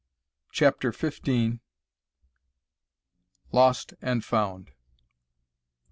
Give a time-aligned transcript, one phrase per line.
[0.51, 1.59] CHAPTER FIFTEEN.
[3.51, 4.71] LOST AND FOUND.